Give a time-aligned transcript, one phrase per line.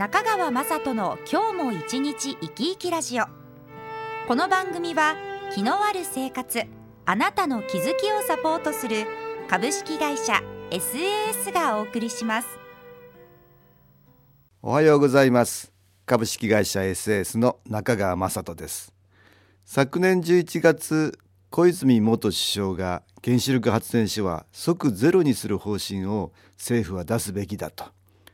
[0.00, 3.24] 中川雅人の今日も一日生き生きラジオ。
[4.26, 5.14] この番組は
[5.54, 6.62] 気のある生活
[7.04, 9.04] あなたの気づきをサポートする
[9.46, 10.40] 株式会社
[10.70, 12.48] SAS がお送りします。
[14.62, 15.70] おはようございます。
[16.06, 18.94] 株式会社 SAS の中川雅人です。
[19.66, 21.18] 昨年11月
[21.50, 27.84] 小泉元首相が原子力発電所は即ゼロにする方針を政府は出すべきだと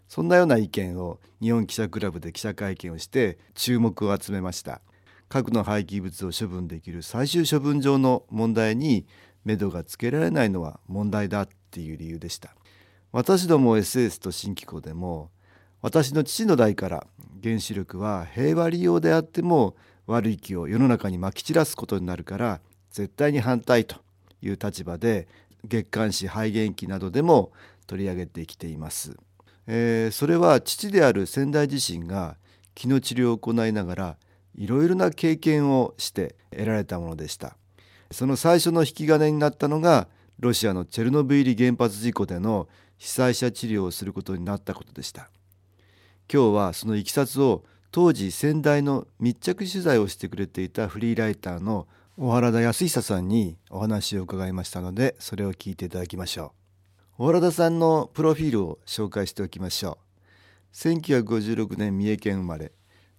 [0.08, 4.80] そんなような意見を日本記者クラブで記者会見をして注目を集めました。
[5.28, 9.06] 核の廃棄物を処分できる最終処分場の問題に
[9.44, 12.54] 目処がつけられないのは問題だっていう理由でした。
[13.12, 15.30] 私ども SS と新機構でも
[15.80, 17.06] 私の父の代から
[17.42, 19.76] 原子力は平和利用であっても
[20.06, 22.60] 悪い気を世の中にまき散らすことになるから
[22.90, 23.96] 絶対に反対と
[24.42, 25.28] いう立場で
[25.64, 27.52] 月刊誌肺元気などでも
[27.86, 29.16] 取り上げてきています。
[29.66, 32.36] えー、それは父である先代自身が
[32.74, 34.16] 気の治療を行いながら
[34.54, 37.56] いろいろな経験をして得られたものでした。
[38.10, 40.08] その最初の引き金になったのが
[40.38, 45.30] ロシアのチェルノブイリ原発事故での被災者治療をすることになったことでした。
[46.32, 51.86] 今日はそのいきさつを当時先代の密着取材をしてくれていたフリーライターの
[52.16, 56.65] 小原田康久さんにお話を伺いましたのでそれを聞いていただきましょう。
[57.18, 59.96] 小原田さんのプロフィールを紹介しておきましょ
[60.74, 60.76] う。
[60.76, 62.72] 1956年三重県生まれ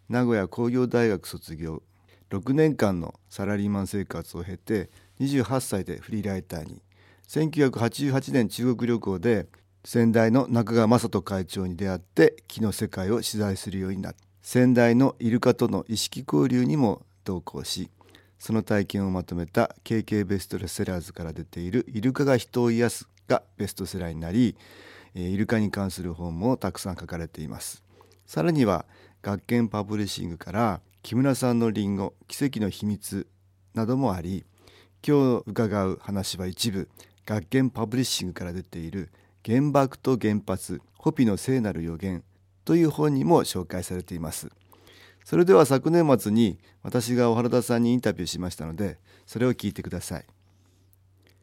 [0.07, 1.81] 名古屋工業大学卒業。
[2.29, 6.83] 6年間のサラリーマン生活を経て28歳でフリーライターに。
[7.27, 9.47] 1988年中国旅行で
[9.83, 14.19] 先代の中川雅人会長に出会って木の世界を取材するようになった。
[14.43, 17.89] 先代のイルカとの意識交流にも同行し
[18.37, 24.55] その体験をまとめた KK ベストレセラーズから出ている「イルカが人を癒すがベストセラーになり
[25.13, 27.83] イルカに関する本もたくさん書かれています。
[28.25, 28.85] さらには
[29.21, 33.27] 学研パブリッシングから木村さんのリンゴ奇跡の秘密
[33.73, 34.45] などもあり
[35.07, 36.89] 今日伺う話は一部
[37.25, 39.09] 学研パブリッシングから出ている
[39.45, 42.23] 原爆と原発ホピの聖なる予言
[42.65, 44.49] という本にも紹介されています。
[45.23, 50.25] それでは昨年末に私が小原田さんにインタビューしましたのでそれを聞いてください。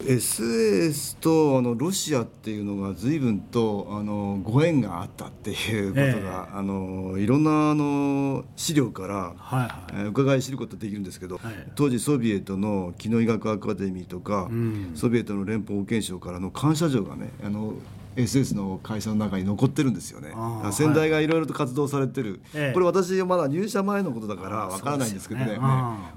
[0.00, 17.74] SAS とあのロシアっていうのが随分とあのご縁があったっていうことが、えー、あのいろんなあの資料から、はいはい、伺い知ることができるんですけど、はい、当時ソビエトの機能医学アカデミーとか、うん、ソビエトの連邦保健省からの感謝状がねあの
[18.16, 20.32] SS の会社の中に残ってるんですよね。
[20.72, 25.58] 先代がいろいろと活動されてる、はい、これ私まだ入社前のことだからわからないんですけどね。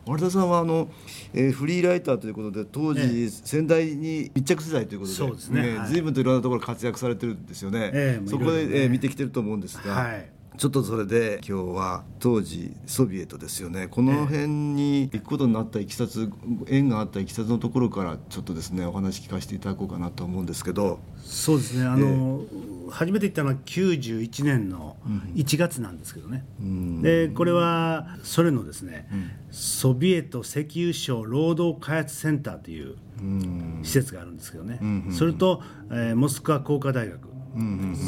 [0.06, 0.90] 和田さんはあの、
[1.34, 9.94] えー、フリーライターということで当時、先代に密着世代ということでそうですね、ねはい、随分といろんなところ活躍されてるんですよね、えー、そこで、えー、見てきてると思うんですが。
[9.94, 13.88] はいちょっとそれで今日は当時ソビエトですよね。
[13.88, 16.32] この辺に行くことになったいきさつ
[16.68, 21.00] 縁があったいきさつのところからちょっとですねお話聞かせていただこうかなと思うんですけど。
[21.24, 21.86] そうですね。
[21.86, 24.98] あの、えー、初めて行ったのは91年の
[25.36, 32.96] 1月なんですけどね、うん、でこれはソ連のですね、うん、ソビエト石油省労働開発センターという
[33.84, 37.37] 施設があるんですけどね、うん、それと、えー、モスクワ工科大学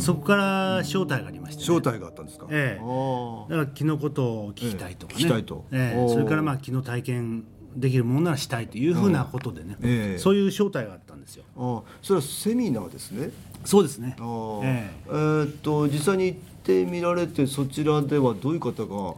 [0.04, 7.44] そこから招待がありました、ね、招待があったんですか、ええ、だから木のことを聞きたいとかね、ええ、聞きたいと、ええ、それからまあ木の体験
[7.76, 11.44] できるものならしたいというふうなことでね、えそういう招待があったんですよ。
[11.56, 13.30] あそれはセミナーですね？
[13.64, 14.16] そうですね。
[14.20, 15.08] ええ。
[15.08, 19.13] えー、っと実際に行ってみられてそちらではどういう方が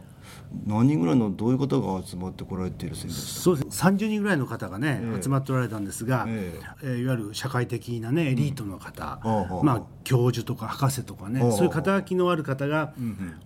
[0.66, 3.84] 何人ぐらいのどういう方が集まってこられているそうです。
[3.84, 12.94] 30人ぐらいの方がね、えー、集まっておられたんですが、えー、えー、いわゆる社会的なねエリートの方、うん、まあ教授とか博士とかねそういう肩書のある方が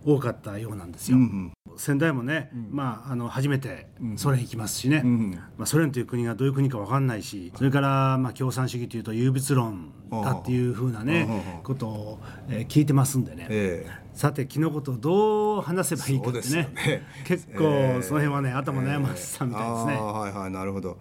[0.04, 1.16] 多かったようなんですよ。
[1.18, 1.52] うんうん。
[1.78, 3.86] 先代もね、うん、まあ、あの初めて
[4.16, 12.18] ソ連行きますしね、うん、まあ、ソ連という国がどういう国か分かんないしそれから、まあ、共産主義というと有物論だっていうふうなねことを、
[12.48, 19.96] えー、聞いてますんでね、えー、さて気のことをどう話せばいいかってね、ね、結構その辺はね、頭悩ませたみたいですね。
[19.96, 20.98] はいはいなるほど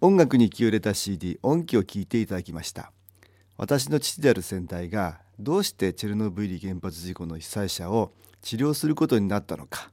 [0.00, 2.92] 音楽に気を入れた CD 音機を聴いていただきました。
[3.56, 9.90] 私の父である先代がどうしてチェルノブイリ原発事故の被災者を治療することになったのか。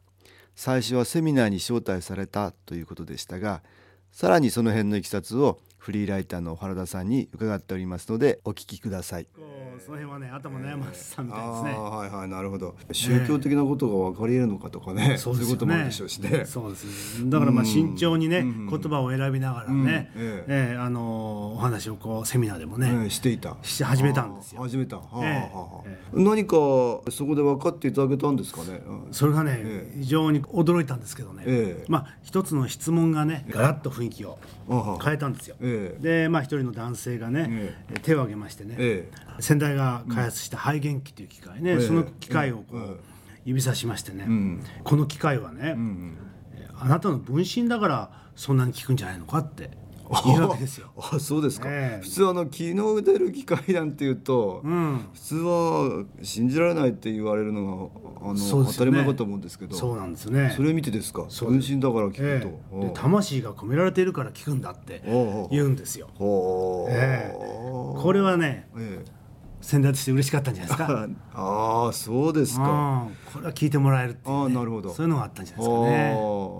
[0.57, 3.61] 最初はセミナーに招待されたということでしたが
[4.11, 9.27] さらにその辺のいきさつをフリーライターの原田さんに伺っておりますのでお聞きください。
[9.79, 11.71] その辺はね頭悩ませたみたいですね。
[11.71, 12.75] はいはいなるほど。
[12.91, 16.45] 宗教的なことが分かり得るのかとかね、そういうこともあるでしょうしね。
[16.45, 17.29] そうですね。
[17.29, 23.55] だからまあ慎重にね、言葉を選びながらね、ええあのお話をこうセミナーでもね、していた。
[23.61, 24.61] し始めたんですよ。
[24.61, 24.99] 始めた。
[26.11, 26.55] 何か
[27.11, 28.81] そこで分かっていただけたんですかね？
[29.11, 31.85] それがね、非常に驚いたんですけどね。
[31.87, 34.39] まあ一つの質問がね、ガラッと雰囲気を
[35.03, 35.55] 変えたんですよ。
[35.99, 38.75] でまあ一人の男性がね、手を挙げましてね、
[39.39, 42.99] 先代が開発した肺元機という機械ね、その機械をこう
[43.45, 44.25] 指さしましてね、
[44.83, 45.75] この機械はね、
[46.79, 49.71] あなたの分身だからそんなに効くんじゃないのかって
[50.25, 50.87] いうわけですよ。
[50.97, 59.75] あそうですか、えー、普通あの昨日出る機械なんていうと、うん、普通は信じられないって言われるのがあの、ね、当たり前かと思うんですけど。
[59.75, 60.53] そうなんですね。
[60.55, 61.23] それ見てですか？
[61.45, 65.01] 分身だから聞くと、えー、魂が込められているから聞くんだって
[65.51, 66.07] 言うんですよ。
[66.89, 69.17] えー、これはね、えー
[69.59, 71.07] 先代として嬉しかったんじゃないですか？
[71.33, 73.07] ああそうですか。
[73.33, 74.91] これは聞いてもらえるっていう、ね、あなるほど。
[74.93, 76.17] そういうのがあったんじゃないですかね。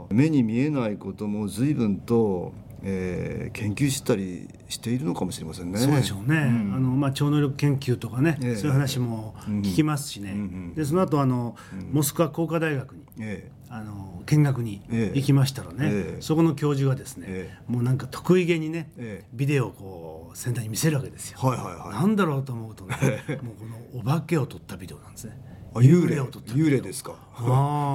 [0.10, 2.54] 目に見えないことも随分と
[2.90, 5.78] えー、研究したりしているのかもしれませんね。
[5.78, 6.38] そうでしょうね。
[6.38, 10.32] うん、あのまあ超能力研究とかね、えー、そういう話も聞きますしね。
[10.32, 11.58] うんうん、でその後あの、
[11.92, 14.82] モスクワ工科大学に、えー、あの見学に
[15.14, 18.90] 行きましたらね、えー、そこの教授がですね、もうなんか得意げにね、
[19.34, 21.40] ビデオをこう先代に見せるわけですよ。
[21.40, 22.02] はいはいはい。
[22.02, 22.96] なんだろうと思うとね、
[23.44, 25.38] もうこのお化けを撮ったビデオなんですね。
[25.76, 27.16] 幽霊を撮った幽霊ですか？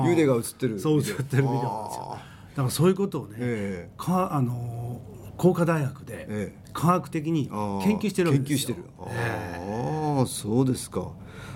[0.07, 0.79] 幽霊が映ってる。
[0.79, 2.19] そう映ってるビデオなんですよ。
[2.55, 5.01] だからそういうことをね、えー、かあの
[5.37, 8.77] 工科大学で科学的に研究してるわけですよ。
[8.77, 9.07] 研究し
[9.67, 10.15] てる。
[10.19, 11.13] ああ、そうですか。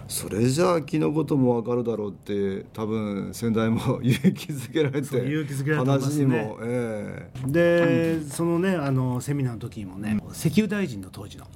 [0.08, 11.46] それじゃあ気のこともわかるだろうって多分先代も 勇気づけられて勇気づけられて話にも、えー、で、そのねあのセミナーの時にもね、石油大臣の当時の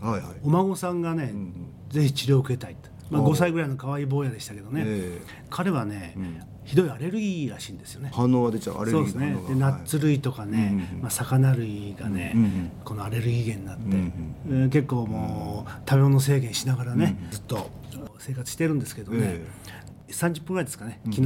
[0.42, 1.52] お孫さんがね、うん
[1.90, 6.40] ぜひ治療を受けたいと、まあ、5歳ぐらいの可愛い坊やでしたけどね、えー、彼はね、うん
[6.70, 8.12] ひどいアレルギーらしいんですよね。
[8.14, 9.36] 反応が出ちゃうアレルギーそうですね。
[9.48, 17.68] でナッツ類とかね、まあ魚類がね、このアレルギー源になって、結構もう食べ物制限しながらね、ずっと
[18.20, 19.40] 生活してるんですけどね、
[20.10, 21.22] 30分ぐらいですかね、昨日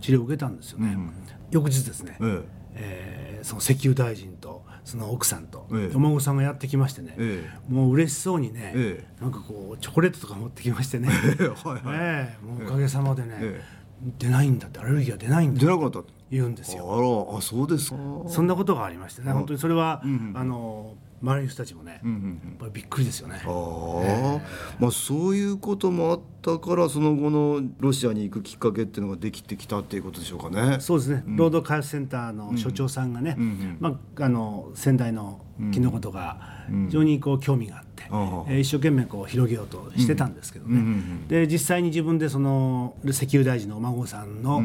[0.00, 0.98] 治療を受けたんですよね。
[1.52, 2.16] 翌日ですね、
[2.74, 7.16] えー、その石油大臣とその奥さんと、お孫さんがやってきましてね、
[7.68, 11.10] もう嬉しそうにね、なんかこうチョコレートとか持ってきましてね、
[11.86, 13.60] ええもうおかげさまでね、
[14.18, 16.02] 出ないんだってアレルギーが出ないんだ出なかった。
[16.30, 16.92] 言うんですよ。
[16.92, 17.00] あ
[17.32, 17.96] らあそうですか。
[18.28, 23.36] そんなことがありましてね本当にそれは、うんうん、あの周りの人たちもね、うんうんうん、やっぱりびっくりですよね。
[23.36, 24.40] あえー、
[24.78, 30.80] まあそういうこともあったからその後のロシアに行くきっかけっていうのができてきたっていうことでしょうかね。
[30.80, 31.24] そうですね。
[31.26, 35.40] うん、労働開発センターの所長さんがね、うんうん、まああの仙台の
[35.72, 40.72] 木のことが非常にこう興味があって、うん、えー、一生懸命こう広げようとしてたんですけどね。
[40.72, 44.62] うんうんうん、で実際に自分でその石油大臣のお孫さんの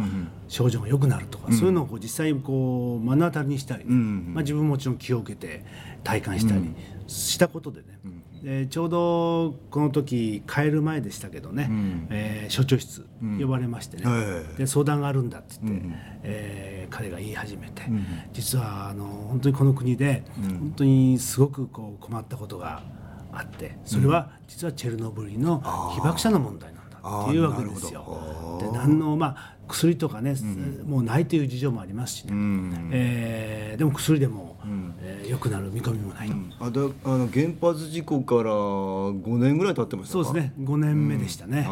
[0.47, 5.63] 症状が良くなるとか、そういうのをこう実際こう目の当たりにしたり、ね、まあ自分ももちろん気を受けて
[6.03, 6.73] 体感したり
[7.07, 7.99] したことでね、
[8.43, 13.05] でちょうどこの時帰る前でしたけどね、うん、えー、所長室
[13.39, 14.09] 呼ばれましてね、う
[14.53, 22.83] ん、で相談があるんだって言って、うん、えー、彼が言い始めて、うん、実はあの本当にこの国で、本当にすごくこう困ったことが
[23.31, 25.61] あってそれは実はチェルノブイリの
[25.95, 28.59] 被爆者の問題なんだっていうわけですよ。
[28.61, 40.53] で何のまあ薬とかね、うん、もうないという事情もありますしね、うん、えー、でも薬でも、うん、えー、よくなる見込みもない、うん、あだあの原発事故から5年ぐらい経ってましたそうですね。
[40.59, 41.63] 5年目でしたね、うん、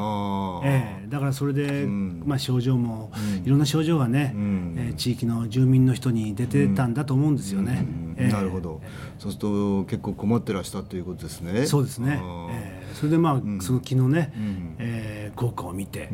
[0.63, 3.11] えー、だからそれで、まあ、症状も、
[3.43, 7.85] いろんな症状がね、うん、えー、地域の住民の人に出てたんだと思うんですよね、
[8.17, 8.81] えー、なるほど。
[9.19, 11.65] そうすると結構困ってらしたということですね。
[11.65, 16.09] そうですね、えー、それでまあ、その昨日ね、うん、えー、効果を見て、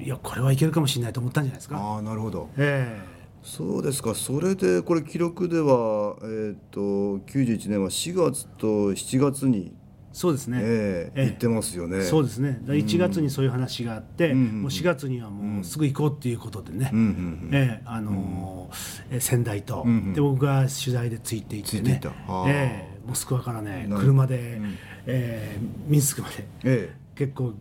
[0.00, 1.96] いやこれはいけるかもしれないと思ったんじゃないですか。
[1.98, 4.14] あなるほど、えー、そうですか。
[4.14, 6.80] それでこれ記録では、えーと、
[7.26, 9.74] 91年は4月と7月に
[10.12, 12.02] そうですね、えー、言ってますよね。
[12.02, 12.60] そうですね。
[12.66, 22.00] 1月にそういう話があって、うん、もう4月にはもうすぐ行こうっていうことでね、うん、えー、あのー、仙台と、うん、で僕が取材でついていってね。
[22.46, 27.54] えー、モスクワからね車で、うん、えー、ミンスクまで、えー、結構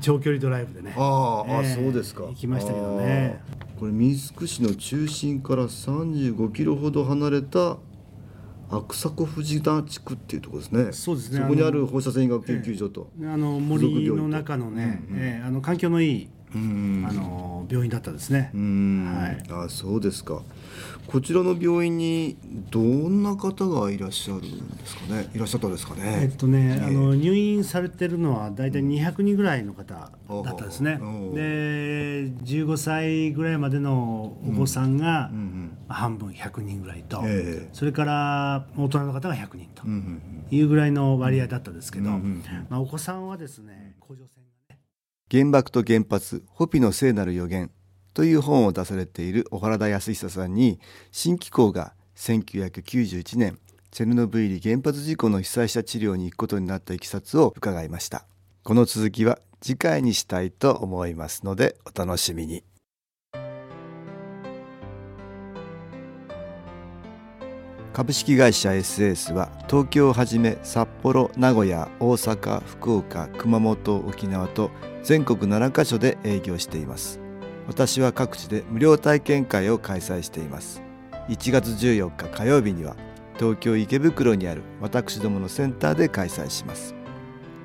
[0.00, 0.94] 長距離ドライブでね。
[0.96, 2.24] あ、えー、あそうですか。
[2.24, 3.40] 行きましたけどね。
[3.78, 7.76] これミンスク市の中心から35キロほど離れた
[8.70, 10.92] 悪迫藤田地区っていうところですね。
[10.92, 11.40] そうですね。
[11.40, 16.56] そこにある放射線医学研究所と、ええ、あの森の中のね、うんうん、えー、あの環境のいいあ
[17.12, 18.50] の病院だったですね。
[18.54, 19.42] はい。
[19.50, 20.42] あ、そうですか。
[21.06, 22.36] こちらの病院に
[22.70, 25.30] どんな方がいらっしゃるんですかね？
[25.34, 26.02] いらっしゃったんですかね？
[26.22, 30.10] えっとね、あの入院されてるのはだいたい200人ぐらいの方だ
[30.52, 30.98] ったですね。
[31.34, 35.30] で、15歳ぐらいまでのお子さんが
[35.88, 37.22] 半分100人ぐらいと、
[37.72, 39.86] それから大人の方が100人と
[40.54, 42.10] いうぐらいの割合だったですけど、
[42.68, 44.37] まあお子さんはですね、甲状腺。
[45.30, 47.70] 原爆と原発、ホピの聖なる予言。
[48.18, 50.80] という本を出されている小原田康久さんに
[51.12, 53.60] 新機構が1991年
[53.92, 58.26] チェルノブイリ原発事故の被災者治療に行くことになったいきさつを伺いました
[58.64, 62.64] この続きは次回にしたいと思いますのでお楽しみに
[67.98, 74.70] 株式会社 SS は東京をはじめ札幌名古屋大阪福岡熊本沖縄と
[75.02, 77.18] 全国7カ所で営業しています。
[77.66, 80.80] 私は各地で無料体験会を開催しています。
[81.28, 82.94] 1月14日火曜日には
[83.36, 86.94] 東京池袋にある私どものセンターで開催します。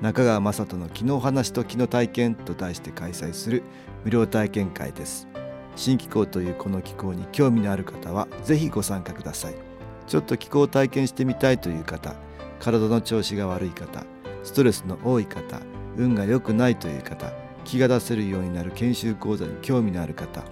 [0.02, 3.62] 中川雅人の昨日話と昨日体験と題して開催する
[4.04, 5.28] 無料体験会です。
[5.76, 9.73] 新気候というこの気候に興味のある方はぜひご参加ください。
[10.06, 12.14] ちょっと気候を体験してみたいという方
[12.60, 14.04] 体の調子が悪い方
[14.42, 15.60] ストレスの多い方
[15.96, 17.32] 運が良くないという方
[17.64, 20.42] 気が出せるようになる研修講座に興味のある方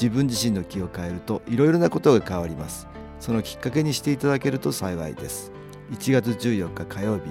[0.00, 2.88] 自分自身の気を変えるといろいろなことが変わります。
[3.18, 5.52] そのきっかけにしていただけると幸いです。
[5.90, 7.24] 1月14日火曜日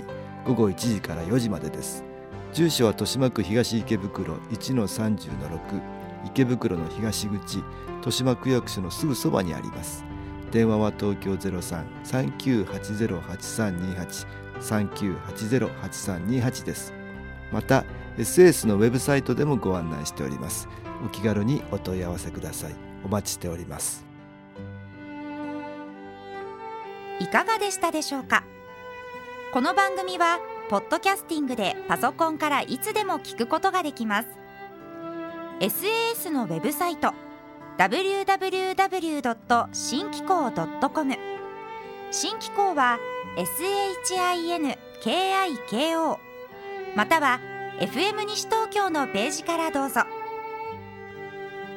[0.45, 2.03] 午後1時から4時までです。
[2.53, 5.29] 住所は豊島区東池袋1-30-6
[6.25, 10.08] 池袋の東口豊島区役所のすぐそばにあります。
[10.51, 14.27] 電話は東京03-3980-8328
[14.59, 16.93] 3980-8328です。
[17.51, 17.85] また
[18.17, 20.67] SS のウェブサイトでもご案内しております。
[21.05, 22.75] お気軽にお問い合わせください。
[23.05, 24.05] お待ちしております。
[27.19, 28.43] いかがでしたでしょうか？
[29.53, 30.39] この番組は
[30.69, 34.27] ポッドキャスティングでパソコンからいつでも聞くことができます。
[35.59, 37.13] SAS のウェブサイト
[37.79, 39.69] www.
[39.71, 41.15] 新機構 .com
[42.11, 42.99] 新機構は
[45.01, 46.17] SHINKIKO
[46.97, 47.39] または
[47.79, 50.01] FM 西東京のページからどうぞ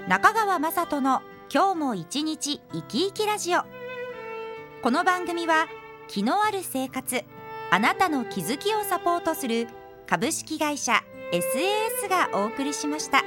[0.08, 1.22] 中川雅人の
[1.54, 3.60] 今日も一日生き生きラジオ
[4.82, 5.68] この番組は
[6.08, 7.22] 気のある生活
[7.70, 9.68] あなたの気づきをサポートする
[10.08, 13.22] 株式会社 SAS がお送りしました。